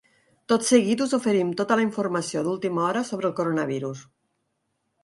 [0.53, 4.05] Tot seguit us oferim tota la informació d’última hora sobre el coronavirus.